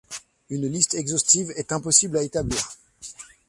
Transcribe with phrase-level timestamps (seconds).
[0.49, 2.69] Une liste exhaustive est impossible à établir.